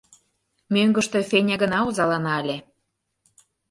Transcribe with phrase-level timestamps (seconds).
[0.73, 2.57] Мӧҥгыштӧ Феня гына озалана ыле.